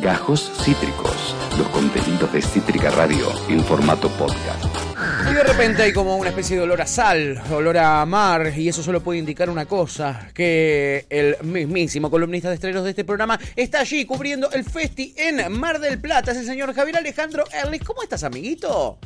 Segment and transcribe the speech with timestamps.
[0.00, 4.64] Gajos Cítricos, los contenidos de Cítrica Radio en formato podcast.
[5.30, 8.68] Y de repente hay como una especie de olor a sal, olor a mar, y
[8.68, 13.38] eso solo puede indicar una cosa, que el mismísimo columnista de estrenos de este programa
[13.54, 17.84] está allí cubriendo el festi en Mar del Plata, es el señor Javier Alejandro Erlich.
[17.84, 18.98] ¿Cómo estás, amiguito?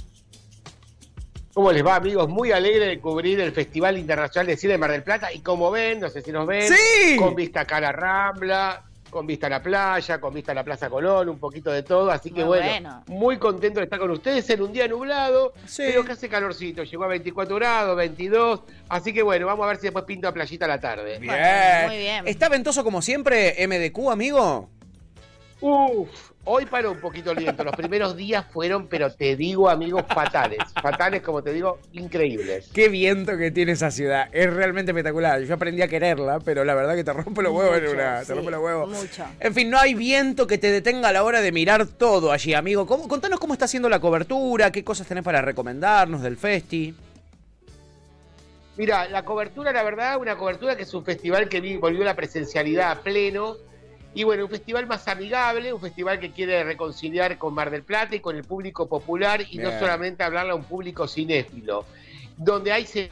[1.52, 2.28] ¿Cómo les va, amigos?
[2.28, 5.32] Muy alegre de cubrir el Festival Internacional de Cine de Mar del Plata.
[5.32, 7.16] Y como ven, no sé si nos ven, ¡Sí!
[7.16, 8.84] con vista acá a la Rambla,
[9.14, 12.10] con vista a la playa, con vista a la Plaza Colón, un poquito de todo.
[12.10, 13.04] Así que Muy bueno, bueno.
[13.06, 15.84] muy contento de estar con ustedes en un día nublado, Sí.
[15.86, 16.82] pero que hace calorcito.
[16.82, 18.60] Llegó a 24 grados, 22.
[18.90, 21.18] Así que bueno, vamos a ver si después pinto a playita a la tarde.
[21.18, 21.32] Bien.
[21.32, 22.28] Bueno, muy bien.
[22.28, 24.68] ¿Está ventoso como siempre, MDQ, amigo?
[25.60, 27.64] Uf, hoy paró un poquito el viento.
[27.64, 30.58] Los primeros días fueron, pero te digo, amigos, fatales.
[30.80, 32.68] Fatales, como te digo, increíbles.
[32.72, 35.40] Qué viento que tiene esa ciudad, es realmente espectacular.
[35.42, 38.22] Yo aprendí a quererla, pero la verdad que te rompe los huevos en una.
[38.22, 38.88] Te rompe los huevos.
[38.88, 39.24] mucho.
[39.40, 42.54] En fin, no hay viento que te detenga a la hora de mirar todo allí,
[42.54, 42.86] amigo.
[42.86, 46.94] ¿Cómo- contanos cómo está haciendo la cobertura, qué cosas tenés para recomendarnos del festi.
[48.76, 52.16] Mira, la cobertura, la verdad, una cobertura que es un festival que vi- volvió la
[52.16, 53.56] presencialidad a pleno.
[54.14, 58.14] Y bueno, un festival más amigable, un festival que quiere reconciliar con Mar del Plata
[58.14, 61.84] y con el público popular y no solamente hablarle a un público cinéfilo.
[62.36, 63.10] Donde hay se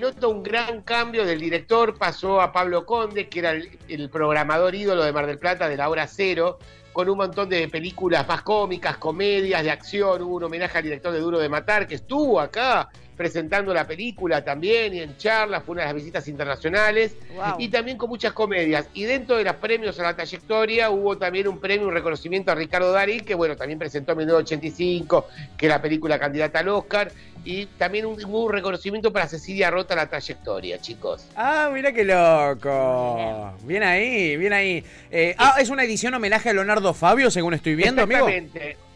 [0.00, 4.74] nota un gran cambio del director, pasó a Pablo Conde, que era el, el programador
[4.74, 6.58] ídolo de Mar del Plata de la hora cero,
[6.92, 10.22] con un montón de películas más cómicas, comedias, de acción.
[10.22, 12.88] Hubo un homenaje al director de Duro de Matar, que estuvo acá
[13.20, 17.56] presentando la película también y en charlas, fue una de las visitas internacionales Wow.
[17.58, 18.86] y también con muchas comedias.
[18.94, 22.54] Y dentro de los premios a la trayectoria hubo también un premio, un reconocimiento a
[22.54, 25.26] Ricardo Darín, que bueno, también presentó en 1985,
[25.58, 27.12] que es la película candidata al Oscar,
[27.44, 31.26] y también un, hubo un reconocimiento para Cecilia Rota la trayectoria, chicos.
[31.36, 33.52] Ah, mira qué loco.
[33.64, 34.82] Bien ahí, bien ahí.
[35.10, 38.26] Eh, ah, es una edición homenaje a Leonardo Fabio, según estoy viendo, amigo.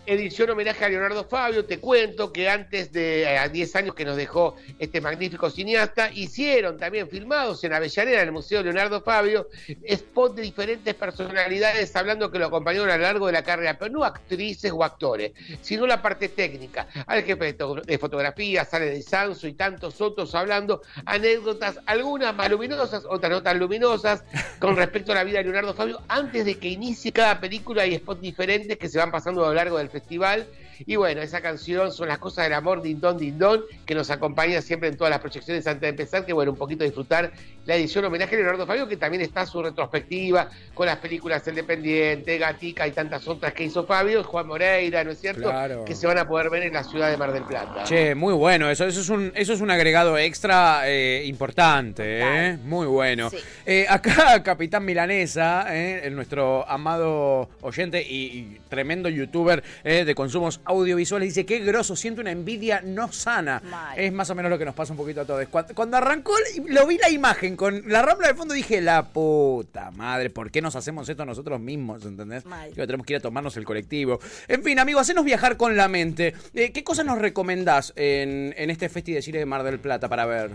[0.07, 1.65] Edición homenaje a Leonardo Fabio.
[1.65, 6.11] Te cuento que antes de eh, a 10 años que nos dejó este magnífico cineasta,
[6.13, 9.49] hicieron también filmados en Avellaneda, en el Museo Leonardo Fabio,
[9.83, 13.91] spot de diferentes personalidades hablando que lo acompañaron a lo largo de la carrera, pero
[13.93, 15.33] no actrices o actores,
[15.63, 16.87] sino la parte técnica.
[17.07, 22.35] Al jefe de to- de fotografía, sale de Sanso y tantos otros hablando anécdotas, algunas
[22.35, 24.23] más luminosas, otras no tan luminosas,
[24.59, 27.97] con respecto a la vida de Leonardo Fabio, antes de que inicie cada película hay
[27.97, 30.47] spots diferentes que se van pasando a lo largo del festival.
[30.87, 34.11] Y bueno, esa canción son las cosas del amor, Din Don Din Don, que nos
[34.11, 37.33] acompaña siempre en todas las proyecciones antes de empezar, que bueno, un poquito disfrutar
[37.67, 42.37] la edición homenaje a Leonardo Fabio, que también está su retrospectiva con las películas Independiente,
[42.39, 45.43] Gatica y tantas otras que hizo Fabio, Juan Moreira, ¿no es cierto?
[45.43, 45.85] Claro.
[45.85, 47.85] Que se van a poder ver en la ciudad de Mar del Plata.
[47.85, 52.59] Che, muy bueno, eso, eso, es, un, eso es un agregado extra eh, importante, eh,
[52.63, 53.31] muy bueno.
[53.31, 53.39] Sí.
[53.67, 60.15] Eh, acá, Capitán Milanesa, eh, el nuestro amado oyente y, y tremendo youtuber eh, de
[60.15, 63.63] consumos audiovisuales, dice, qué groso, siento una envidia no sana.
[63.65, 63.99] Mal.
[63.99, 65.47] Es más o menos lo que nos pasa un poquito a todos.
[65.49, 66.33] Cuando, cuando arrancó,
[66.67, 70.61] lo vi la imagen con la rambla de fondo, dije, la puta madre, ¿por qué
[70.63, 72.05] nos hacemos esto nosotros mismos?
[72.05, 72.45] ¿Entendés?
[72.45, 72.71] Mal.
[72.71, 74.19] Digo, tenemos que ir a tomarnos el colectivo.
[74.49, 76.35] En fin, amigo, hacenos viajar con la mente.
[76.55, 80.09] Eh, ¿Qué cosas nos recomendás en, en este Festi de Cine de Mar del Plata
[80.09, 80.51] para ver?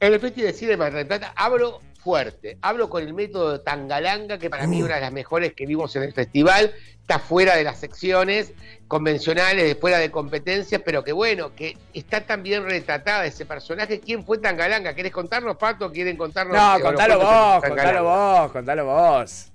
[0.00, 3.52] En el Festival de Cine de Mar del Plata hablo fuerte, hablo con el método
[3.52, 6.72] de Tangalanga, que para mí es una de las mejores que vimos en el festival,
[7.00, 8.52] está fuera de las secciones
[8.86, 14.00] convencionales, de fuera de competencias, pero que bueno, que está tan bien retratada ese personaje.
[14.00, 14.94] ¿Quién fue Tangalanga?
[14.94, 15.90] ¿Querés contarnos, Pato?
[15.90, 16.54] ¿Quieren contarnos?
[16.54, 19.50] No, Eh, contalo vos, contalo vos, contalo vos.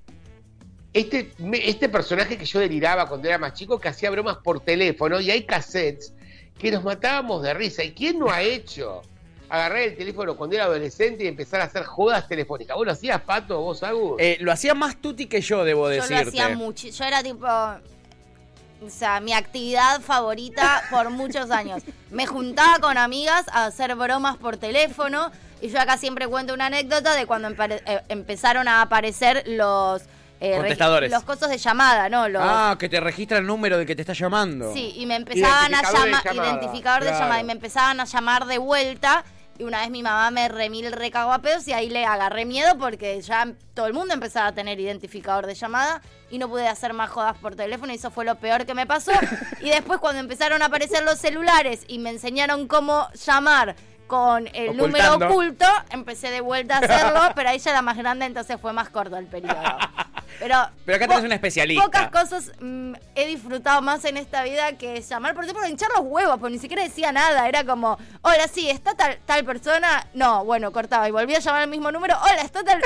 [0.92, 5.20] Este, este personaje que yo deliraba cuando era más chico, que hacía bromas por teléfono,
[5.20, 6.14] y hay cassettes
[6.58, 7.84] que nos matábamos de risa.
[7.84, 9.04] ¿Y quién no ha hecho?
[9.50, 12.76] Agarrar el teléfono cuando era adolescente y empezar a hacer jodas telefónicas.
[12.78, 14.16] ¿Vos lo hacías, Pato, vos, Agus?
[14.20, 16.24] Eh, lo hacía más Tuti que yo, debo Yo decirte.
[16.24, 16.88] lo hacía mucho.
[16.88, 17.48] Yo era tipo.
[17.48, 21.82] O sea, mi actividad favorita por muchos años.
[22.12, 25.32] Me juntaba con amigas a hacer bromas por teléfono.
[25.62, 30.04] Y yo acá siempre cuento una anécdota de cuando eh, empezaron a aparecer los.
[30.40, 31.12] eh, Contestadores.
[31.12, 32.30] Los cosos de llamada, ¿no?
[32.30, 34.72] Los, Ah, que te registra el número del que te está llamando.
[34.74, 37.24] Sí, y me empezaban a Identificador de llamar, llamada, identificador de claro.
[37.26, 39.26] llamada, y me empezaban a llamar de vuelta.
[39.60, 42.78] Y una vez mi mamá me remil recagó a pedos y ahí le agarré miedo
[42.78, 46.02] porque ya todo el mundo empezaba a tener identificador de llamada
[46.32, 48.88] y no pude hacer más jodas por teléfono y eso fue lo peor que me
[48.88, 49.12] pasó.
[49.60, 53.76] y después cuando empezaron a aparecer los celulares y me enseñaron cómo llamar
[54.08, 58.26] con el número oculto, empecé de vuelta a hacerlo, pero ahí ya era más grande,
[58.26, 59.62] entonces fue más corto el periodo.
[60.40, 60.56] Pero,
[60.86, 61.84] Pero acá tenés una especialista.
[61.84, 66.06] Pocas cosas mm, he disfrutado más en esta vida que llamar, por ejemplo, hinchar los
[66.06, 67.48] huevos, porque ni siquiera decía nada.
[67.48, 70.08] Era como, hola, sí, está tal, tal persona.
[70.14, 72.16] No, bueno, cortaba y volvía a llamar al mismo número.
[72.22, 72.82] Hola, está tal.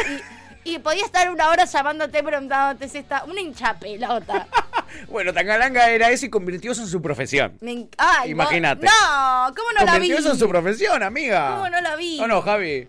[0.65, 4.47] Y Y podía estar una hora llamándote preguntándote si está una hincha pelota.
[5.09, 7.57] Bueno, Tangalanga era eso y convirtió eso en su profesión.
[7.61, 8.85] Me Ay, Imagínate.
[8.85, 9.91] No, ¿cómo no la vi?
[9.91, 11.49] convirtió eso en su profesión, amiga.
[11.55, 12.19] ¿Cómo no la vi?
[12.19, 12.87] ¿O no, Javi?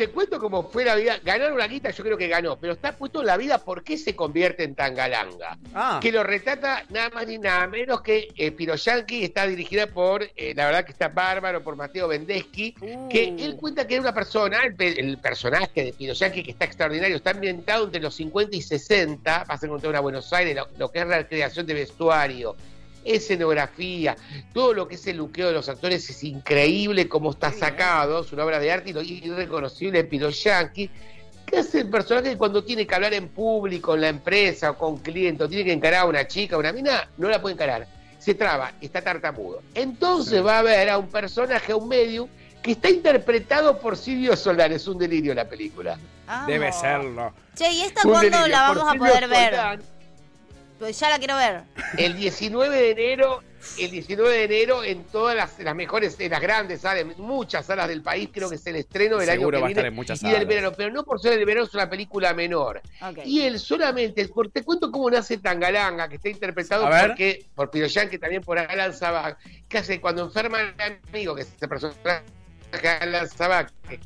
[0.00, 1.18] Te cuento cómo fue la vida.
[1.22, 3.98] Ganar una guita, yo creo que ganó, pero está puesto en la vida por qué
[3.98, 5.58] se convierte en Tangalanga.
[5.74, 6.00] Ah.
[6.02, 10.22] Que lo retrata nada más ni nada menos que eh, Piro Yankee, está dirigida por,
[10.22, 13.44] eh, la verdad que está bárbaro, por Mateo Vendeschi, que Uh.
[13.44, 16.64] él cuenta que era una persona, el, pe- el personaje de Piro Yankee, que está
[16.64, 20.66] extraordinario, está ambientado entre los 50 y 60, vas a encontrar una Buenos Aires, lo,
[20.78, 22.56] lo que es la creación de vestuario,
[23.04, 24.16] escenografía,
[24.52, 28.32] todo lo que es el luqueo de los actores es increíble cómo está sacado, es
[28.32, 30.90] una obra de arte y lo irreconocible de Piro Yankee,
[31.46, 34.98] que hace el personaje cuando tiene que hablar en público, en la empresa o con
[34.98, 37.86] clientes, o tiene que encarar a una chica, a una mina, no la puede encarar.
[38.18, 39.62] Se traba, está tartamudo.
[39.74, 42.28] Entonces va a ver a un personaje, a un medium,
[42.62, 44.72] que está interpretado por Silvio Soldán.
[44.72, 45.98] Es un delirio la película.
[46.46, 47.32] Debe serlo.
[47.56, 49.80] Che, ¿y esta cuándo la por vamos a Silvio poder ver?
[50.80, 51.62] Pues ya la quiero ver.
[51.98, 53.42] El 19 de enero,
[53.78, 57.86] el 19 de enero en todas las, las mejores, en las grandes salas, muchas salas
[57.86, 59.88] del país, creo que es el estreno del Seguro año va a que estar viene
[59.88, 60.48] en muchas y del salas.
[60.48, 62.80] verano, pero no por ser el verano es una película menor.
[63.26, 68.08] Y él solamente, por- te cuento cómo nace Tangalanga, que está interpretado porque, por Piroyan,
[68.08, 69.36] que también por Alan Sabag,
[69.68, 70.74] que hace cuando enferma el
[71.12, 72.24] amigo, que es ese personaje
[73.00, 74.00] Alan Sabag, que el-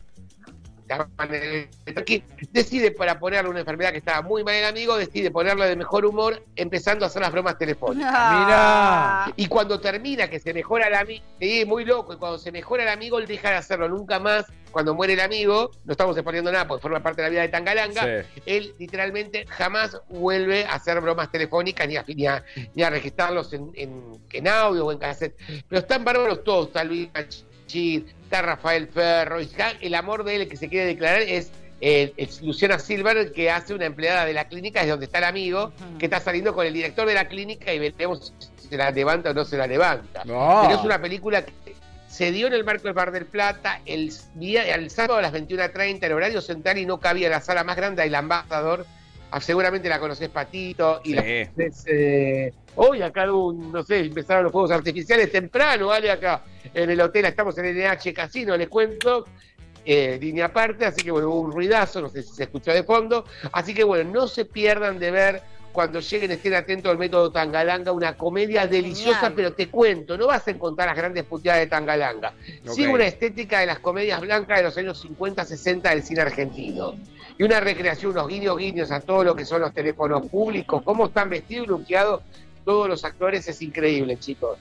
[2.53, 6.05] decide para ponerle una enfermedad que estaba muy mal el amigo, decide ponerle de mejor
[6.05, 8.13] humor, empezando a hacer las bromas telefónicas.
[8.15, 9.33] Ah.
[9.37, 12.83] Y cuando termina, que se mejora el amigo, sí, muy loco, y cuando se mejora
[12.85, 14.47] el amigo, él deja de hacerlo nunca más.
[14.71, 17.49] Cuando muere el amigo, no estamos exponiendo nada porque forma parte de la vida de
[17.49, 18.43] Tangalanga, Sí.
[18.45, 22.45] él literalmente jamás vuelve a hacer bromas telefónicas ni a, ni a,
[22.75, 24.03] ni a registrarlos en, en,
[24.33, 25.37] en audio o en cassette.
[25.69, 27.09] Pero están bárbaros todos, está Luis
[27.69, 29.49] Machín, está Rafael Ferro, y
[29.81, 31.51] el amor de él el que se quiere declarar es
[31.81, 35.25] eh, es Luciana Silver, que hace una empleada de la clínica, es donde está el
[35.25, 38.91] amigo, que está saliendo con el director de la clínica y veremos si se la
[38.91, 40.25] levanta o no se la levanta.
[40.25, 40.63] No.
[40.67, 41.75] Pero es una película que
[42.09, 45.33] se dio en el marco del Bar del Plata el día el sábado a las
[45.33, 48.87] 21.30 en horario central y no cabía la sala más grande del Ambassador.
[49.31, 51.15] Ah, Seguramente la conoces Patito y Sí.
[51.17, 56.11] la conoces, eh, hoy acá un, no sé, empezaron los fuegos artificiales temprano, ¿vale?
[56.11, 56.41] Acá
[56.73, 59.27] en el hotel estamos en el NH Casino, les cuento.
[59.87, 62.85] eh, línea aparte, así que bueno, hubo un ruidazo, no sé si se escuchó de
[62.85, 63.27] fondo.
[63.53, 65.43] Así que bueno, no se pierdan de ver
[65.75, 69.33] cuando lleguen, estén atentos al método Tangalanga, una comedia deliciosa, Genial.
[69.37, 72.33] pero te cuento, no vas a encontrar las grandes puteadas de Tangalanga.
[72.71, 72.95] Sigue Ok.
[72.95, 76.95] una estética de las comedias blancas de los años 50, 60 del cine argentino.
[77.37, 81.07] Y una recreación, unos guiños, guiños a todo lo que son los teléfonos públicos, cómo
[81.07, 82.23] están vestidos y luqueados
[82.65, 84.57] todos los actores, es increíble, chicos.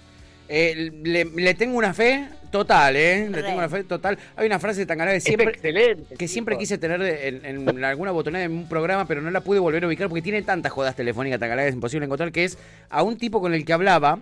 [0.49, 3.27] Eh, le, le tengo una fe total, ¿eh?
[3.29, 3.43] Le Re.
[3.43, 4.17] tengo una fe total.
[4.35, 6.15] Hay una frase que es siempre, excelente.
[6.15, 9.59] que siempre quise tener en, en alguna botonera en un programa, pero no la pude
[9.59, 12.57] volver a ubicar porque tiene tantas jodas telefónicas Tangalanga, es imposible encontrar, que es
[12.89, 14.19] a un tipo con el que hablaba,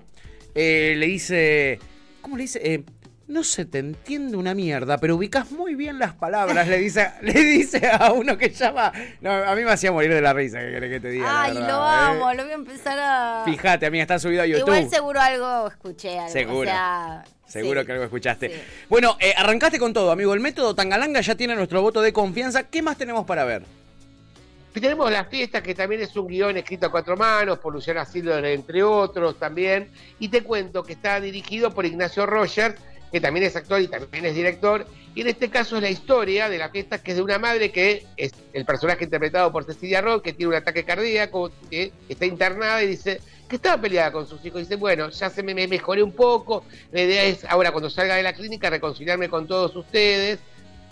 [0.56, 1.79] eh, le dice,
[2.21, 2.62] ¿cómo le dice?
[2.63, 2.83] Eh,
[3.31, 7.33] no se te entiende una mierda, pero ubicas muy bien las palabras, le dice, le
[7.33, 8.92] dice a uno que llama.
[9.22, 11.44] No, a mí me hacía morir de la risa, que querés que te diga.
[11.44, 12.18] Ay, verdad, lo ¿eh?
[12.18, 13.44] amo, lo voy a empezar a.
[13.45, 14.68] Fíjate, amiga, está subido a YouTube.
[14.68, 16.31] Igual seguro algo escuché algo.
[16.31, 16.62] Seguro.
[16.62, 17.86] O sea, Seguro sí.
[17.86, 18.50] que algo escuchaste.
[18.50, 18.62] Sí.
[18.89, 20.33] Bueno, eh, arrancaste con todo, amigo.
[20.33, 22.63] El método Tangalanga ya tiene nuestro voto de confianza.
[22.63, 23.63] ¿Qué más tenemos para ver?
[24.74, 28.45] Tenemos las fiestas, que también es un guion escrito a cuatro manos, por Luciana Silver,
[28.45, 29.90] entre otros también.
[30.18, 32.76] Y te cuento que está dirigido por Ignacio Rogers,
[33.11, 34.85] que también es actor y también es director.
[35.13, 37.71] Y en este caso es la historia de la fiesta, que es de una madre
[37.71, 42.25] que es el personaje interpretado por Cecilia Roth, que tiene un ataque cardíaco, que está
[42.25, 44.61] internada y dice que estaba peleada con sus hijos.
[44.61, 46.63] Dice, bueno, ya se me, me mejoré un poco.
[46.94, 50.39] La idea es ahora cuando salga de la clínica reconciliarme con todos ustedes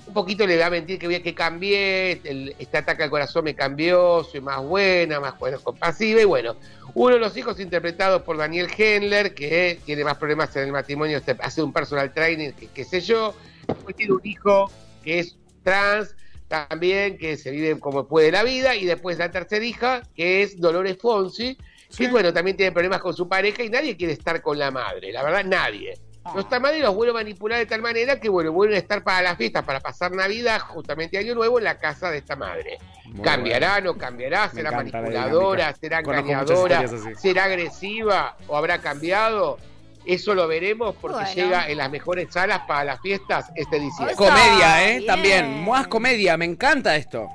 [0.10, 3.10] un poquito le va a mentir que voy a que cambié, el- este ataque al
[3.10, 6.56] corazón me cambió, soy más buena, más buena, compasiva, y bueno,
[6.96, 11.18] uno de los hijos interpretados por Daniel Hendler, que tiene más problemas en el matrimonio,
[11.18, 13.36] este, hace un personal training, que qué sé yo,
[13.68, 14.72] después tiene un hijo
[15.04, 16.16] que es trans,
[16.48, 20.60] también, que se vive como puede la vida, y después la tercera hija, que es
[20.60, 21.56] Dolores Fonsi,
[21.96, 25.12] que bueno, también tiene problemas con su pareja y nadie quiere estar con la madre,
[25.12, 26.00] la verdad, nadie.
[26.34, 29.22] Nuestra madre los vuelve a manipular de tal manera que, bueno, vuelven a estar para
[29.22, 32.78] las fiestas, para pasar Navidad, justamente Año Nuevo, en la casa de esta madre.
[33.06, 34.50] Muy ¿Cambiará, no cambiará?
[34.50, 35.74] ¿Será manipuladora?
[35.74, 36.84] ¿Será engañadora?
[37.18, 38.38] ¿Será agresiva?
[38.48, 39.58] ¿O habrá cambiado?
[40.06, 41.34] Eso lo veremos porque Bueno.
[41.34, 44.16] llega en las mejores salas para las fiestas este diciembre.
[44.16, 44.94] Comedia, ¿eh?
[44.98, 45.06] bien.
[45.06, 45.66] También.
[45.66, 46.38] Más comedia.
[46.38, 47.28] Me encanta esto.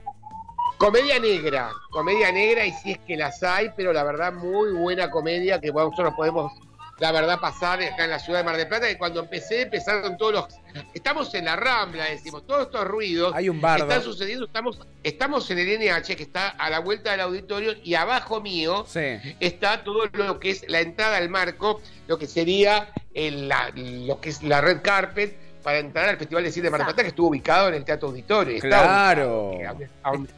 [0.79, 5.09] Comedia negra, comedia negra y si es que las hay, pero la verdad muy buena
[5.09, 6.53] comedia que nosotros podemos
[7.01, 10.17] La Verdad Pasar acá en la ciudad de Mar del Plata, y cuando empecé, empezaron
[10.17, 10.47] todos los...
[10.95, 13.85] Estamos en la Rambla, decimos, todos estos ruidos Hay un bardo.
[13.85, 17.95] están sucediendo, estamos, estamos en el NH, que está a la vuelta del auditorio, y
[17.95, 19.19] abajo mío Sí.
[19.41, 24.21] está todo lo que es la entrada al marco, lo que sería el- la, lo
[24.21, 27.03] que es la red carpet para entrar al Festival de Cine de Mar del Plata,
[27.03, 28.61] que estuvo ubicado en el Teatro Auditorio.
[28.61, 29.53] Claro.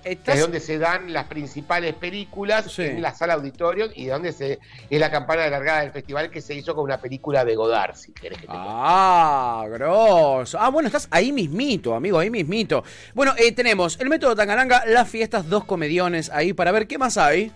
[0.04, 2.83] es donde se dan las principales películas Sí.
[2.83, 6.40] en la sala auditorio y donde se es la campana de largada del festival que
[6.40, 8.52] se hizo con una película de Godard, si querés que te.
[8.54, 10.59] Ah, grosso.
[10.61, 12.85] Ah, bueno, estás ahí mismito, amigo, ahí mismito.
[13.14, 17.18] Bueno, eh, tenemos el método Tangalanga, las fiestas, dos comediones ahí para ver qué más
[17.18, 17.50] hay.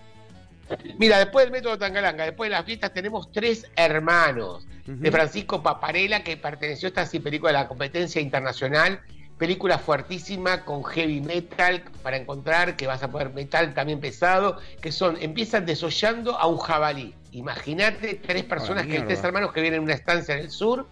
[0.97, 4.67] Mira, después del método Tangalanga, después de las fiestas, tenemos tres hermanos.
[4.85, 8.99] De Francisco Paparela, que perteneció a esta película de la competencia internacional.
[9.37, 14.91] Película fuertísima con heavy metal para encontrar, que vas a poder metal también pesado, que
[14.91, 17.15] son, empiezan desollando a un jabalí.
[17.31, 20.87] Imagínate tres personas, que tres hermanos que vienen a una estancia en el sur,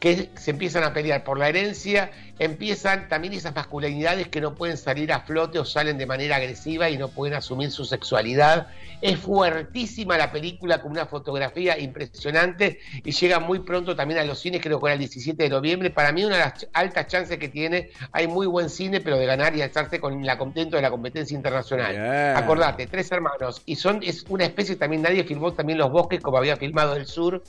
[0.00, 4.76] que se empiezan a pelear por la herencia, empiezan también esas masculinidades que no pueden
[4.76, 8.68] salir a flote o salen de manera agresiva y no pueden asumir su sexualidad.
[9.00, 14.38] Es fuertísima la película con una fotografía impresionante y llega muy pronto también a los
[14.38, 15.90] cines, creo que era el 17 de noviembre.
[15.90, 19.24] Para mí una de las altas chances que tiene, hay muy buen cine, pero de
[19.24, 22.36] ganar y alzarse con la contento de la competencia internacional.
[22.36, 26.36] Acordate, tres hermanos y son es una especie también nadie filmó también los bosques como
[26.36, 27.42] había filmado el sur,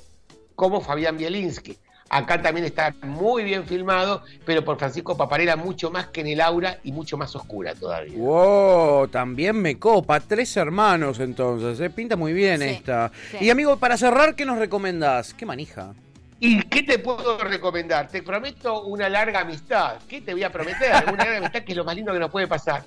[0.56, 1.78] como Fabián Bielinski.
[2.10, 6.42] Acá también está muy bien filmado, pero por Francisco Paparela mucho más que en el
[6.42, 8.18] aura y mucho más oscura todavía.
[8.18, 10.20] Wow, también me copa.
[10.20, 11.90] Tres hermanos entonces, ¿eh?
[11.90, 13.12] pinta muy bien Sí, esta.
[13.32, 13.38] sí.
[13.46, 15.34] Y amigo, para cerrar, ¿qué nos recomendás?
[15.34, 15.94] ¿Qué manija?
[16.40, 18.08] ¿Y qué te puedo recomendar?
[18.10, 19.98] Te prometo una larga amistad.
[20.08, 20.92] ¿Qué te voy a prometer?
[21.12, 22.84] Una larga amistad que es lo más lindo que nos puede pasar.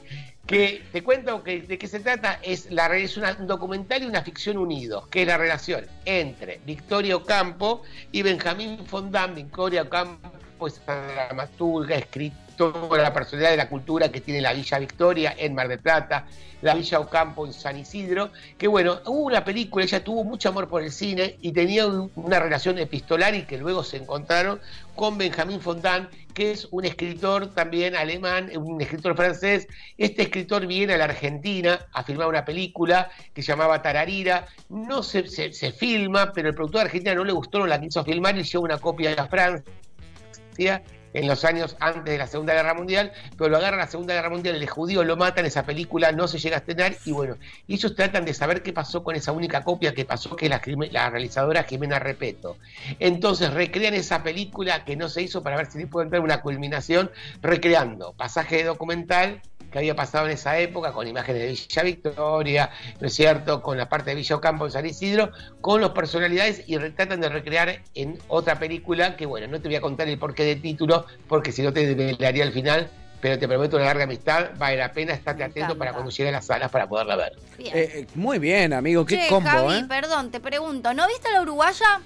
[0.47, 2.39] Que te cuento que, de qué se trata.
[2.43, 6.61] Es, la, es una- un documental y una ficción unidos, que es la relación entre
[6.65, 9.35] Victoria Ocampo y Benjamín Fondán.
[9.35, 15.55] Victoria Ocampo es dramaturga, escritora, personalidad de la cultura que tiene la Villa Victoria en
[15.55, 16.27] Mar del Plata,
[16.63, 20.69] la Villa Ocampo en San Isidro, que bueno, hubo una película, ella tuvo mucho amor
[20.69, 24.61] por el cine y tenía un- una relación epistolar y que luego se encontraron
[24.95, 29.67] con Benjamín Fontán, que es un escritor también alemán, un escritor francés.
[29.97, 34.47] Este escritor viene a la Argentina a filmar una película que se llamaba Tararira.
[34.69, 38.37] No se, se, filma, pero el productor argentino no le gustó, no la quiso filmar
[38.37, 43.13] y llevó una copia a Francia en los años antes de la Segunda Guerra Mundial,
[43.37, 46.39] pero lo agarran la Segunda Guerra Mundial, el judío lo matan, esa película no se
[46.39, 47.37] llega a estrenar y bueno,
[47.69, 50.61] ellos tratan de saber qué pasó con esa única copia que pasó, que es la,
[50.91, 52.57] la realizadora Jimena Repeto.
[52.99, 56.43] Entonces recrean esa película que no se hizo para ver si le puede entrar una
[56.43, 57.11] culminación,
[57.43, 59.41] recreando pasaje de documental
[59.71, 63.79] que había pasado en esa época, con imágenes de Villa Victoria, ¿no es cierto?, con
[63.79, 67.83] la parte de Villa Ocampo en San Isidro, con las personalidades y tratan de recrear
[67.95, 71.53] en otra película que, bueno, no te voy a contar el porqué del título, porque
[71.53, 75.13] si no te develaría al final, pero te prometo una larga amistad, vale la pena,
[75.13, 77.33] estate atento para cuando llegue a las salas para poderla ver.
[77.59, 77.77] Bien.
[77.77, 79.85] Eh, eh, muy bien, amigo, qué Che, combo, Javi, ¿eh?
[79.89, 82.01] perdón, te pregunto, ¿no viste la uruguaya?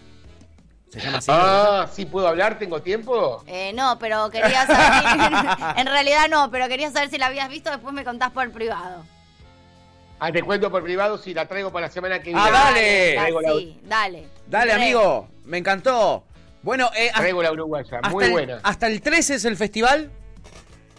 [0.94, 1.30] Se llama así.
[1.30, 1.80] ¿verdad?
[1.82, 2.56] Ah, ¿sí puedo hablar?
[2.56, 3.42] ¿Tengo tiempo?
[3.48, 5.76] Eh, no, pero quería saber.
[5.76, 9.04] en realidad no, pero quería saber si la habías visto, después me contás por privado.
[10.20, 12.40] Ah, te cuento por privado si la traigo para la semana que viene.
[12.40, 13.14] Ah, dale.
[13.16, 14.28] Da- Traigo la, sí, dale.
[14.46, 16.22] Dale, amigo, me encantó.
[16.62, 18.60] Bueno, eh, hasta, traigo la uruguaya, hasta muy el, buena.
[18.62, 20.10] hasta el 13 es el festival.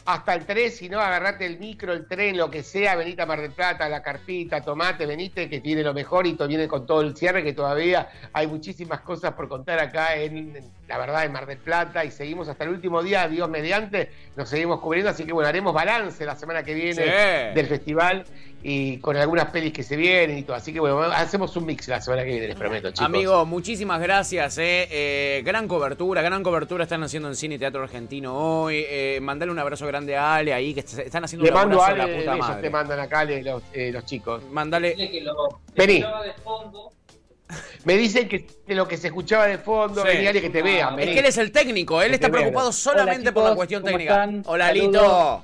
[0.05, 3.25] Hasta el 3, si no, agarrate el micro, el tren, lo que sea, venite a
[3.25, 6.85] Mar del Plata, la carpita, tomate, venite, que tiene lo mejor y to- viene con
[6.85, 11.25] todo el cierre, que todavía hay muchísimas cosas por contar acá en, en, la verdad,
[11.25, 15.09] en Mar del Plata y seguimos hasta el último día, Dios mediante, nos seguimos cubriendo,
[15.09, 17.55] así que bueno, haremos balance la semana que viene Sí.
[17.55, 18.25] del festival
[18.67, 21.87] y con algunas pelis que se vienen y todo, así que bueno, hacemos un mix
[21.87, 23.05] la semana que viene, les prometo, chicos.
[23.05, 24.57] Amigo, muchísimas gracias.
[24.57, 24.87] Eh.
[24.89, 28.83] Eh, gran cobertura, gran cobertura están haciendo en Cine y Teatro Argentino hoy.
[28.87, 32.01] Eh, mandale un abrazo grande a Ale ahí, que est- están haciendo un mando abrazo
[32.01, 32.61] a Ale, la puta ellos madre.
[32.63, 34.43] te mandan acá Ale, los, eh, los chicos.
[34.51, 34.95] Mandale.
[34.95, 35.97] Que lo Vení.
[35.97, 36.89] escuchaba de fondo.
[37.83, 40.07] Me dicen que de lo que se escuchaba de fondo, Sí.
[40.07, 40.97] vení Ale, que te vean.
[40.99, 43.55] Es Es que él es el técnico, él Que está preocupado solamente Hola, por la
[43.55, 44.13] cuestión ¿cómo técnica.
[44.23, 44.43] están?
[44.47, 44.91] Hola, Saludos.
[44.91, 45.43] Lito.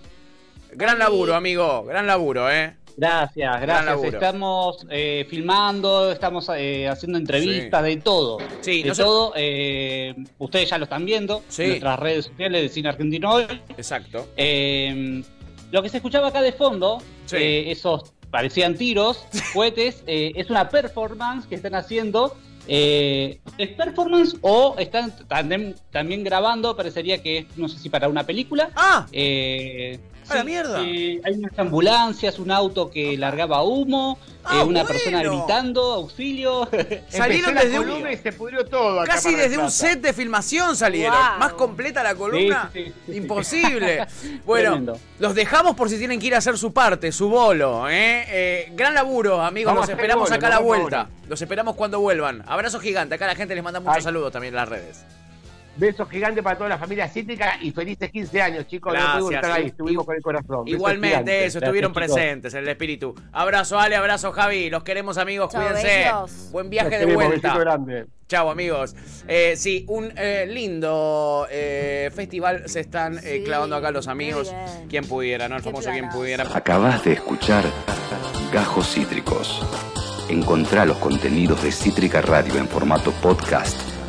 [0.74, 2.78] Gran laburo, amigo, gran laburo, ¿eh?
[2.98, 4.04] Gracias, gracias.
[4.14, 8.38] Estamos eh, filmando, estamos eh, haciendo entrevistas, de todo.
[8.62, 9.34] Sí, de no se- todo.
[9.36, 11.64] eh, ustedes ya lo están viendo Sí.
[11.64, 13.46] en nuestras redes sociales de Cine Argentino Hoy.
[13.78, 14.28] Exacto.
[14.38, 15.24] Eh,
[15.72, 20.70] lo que se escuchaba acá de fondo, eh, esos parecían tiros, cohetes, eh, es una
[20.70, 22.36] performance que están haciendo.
[22.68, 26.76] Eh, ¿Es performance o están también, también grabando?
[26.78, 28.70] Parecería que es, no sé si para una película.
[28.76, 30.00] Ah, Eh,
[30.32, 30.82] ¡A la mierda!
[30.84, 34.86] Eh, hay unas ambulancias, un auto que largaba humo, Ah, eh, una bueno.
[34.88, 36.68] persona gritando, auxilio.
[37.10, 39.02] Salieron desde un- columna y se pudrió todo.
[39.02, 41.16] acá Casi desde un set de filmación salieron.
[41.16, 41.40] Wow.
[41.40, 42.72] Más completa la columna.
[42.74, 43.18] Sí, sí, sí, sí.
[43.18, 44.08] Imposible.
[44.46, 45.00] bueno, Tremendo.
[45.20, 47.88] los dejamos por si tienen que ir a hacer su parte, su bolo.
[47.88, 48.26] ¿eh?
[48.30, 49.74] Eh, gran laburo, amigos.
[49.74, 51.04] Vamos los esperamos bolo, acá a la vuelta.
[51.04, 51.16] bolo.
[51.30, 52.44] Los esperamos cuando vuelvan.
[52.48, 53.14] Abrazo gigante.
[53.16, 54.02] Acá la gente les manda muchos Ay.
[54.02, 55.06] saludos también en las redes.
[55.78, 58.92] Besos gigantes para toda la familia cítrica y felices 15 años, chicos.
[58.94, 59.20] Gracias.
[59.24, 60.68] No estar ahí, estuvimos con el corazón.
[60.68, 63.16] Igualmente, eso, estuvieron Gracias, presentes en el espíritu.
[63.32, 64.70] Abrazo, Ale, abrazo, Javi.
[64.70, 65.54] Los queremos, amigos.
[65.54, 65.88] Cuídense.
[65.88, 66.50] besos.
[66.52, 67.58] Buen viaje Los de queremos, vuelta.
[67.58, 68.06] grande.
[68.28, 68.96] Chao amigos.
[69.28, 74.54] Eh, sí, un eh, lindo eh, festival se están eh, Sí, clavando acá los amigos.
[74.90, 75.56] Quien pudiera, ¿no?
[75.56, 76.46] El famoso quien pudiera.
[76.54, 77.64] Acabas de escuchar
[78.54, 79.66] Gajos Cítricos.
[80.30, 83.91] Encontrá los contenidos de Cítrica Radio en formato podcast